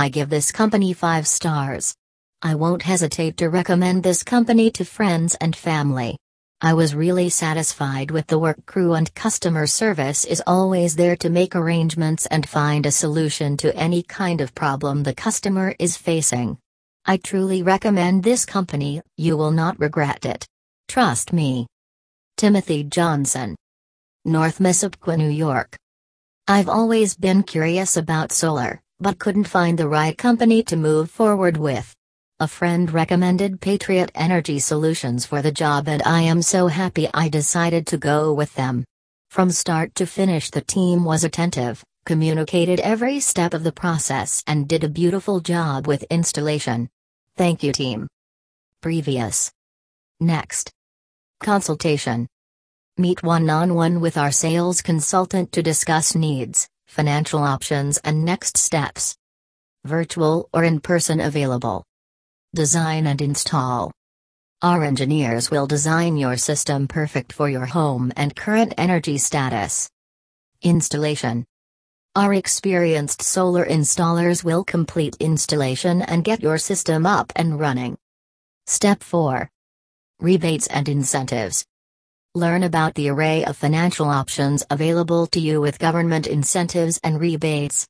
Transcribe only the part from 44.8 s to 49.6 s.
a beautiful job with installation. Thank you, team. Previous.